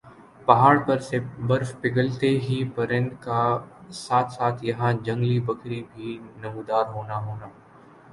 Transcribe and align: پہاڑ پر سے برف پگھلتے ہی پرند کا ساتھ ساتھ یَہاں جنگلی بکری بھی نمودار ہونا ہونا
پہاڑ 0.47 0.77
پر 0.85 0.99
سے 0.99 1.17
برف 1.47 1.73
پگھلتے 1.81 2.29
ہی 2.39 2.57
پرند 2.75 3.09
کا 3.23 3.41
ساتھ 3.95 4.31
ساتھ 4.33 4.65
یَہاں 4.65 4.91
جنگلی 5.03 5.39
بکری 5.45 5.81
بھی 5.93 6.17
نمودار 6.37 6.85
ہونا 6.93 7.17
ہونا 7.25 7.47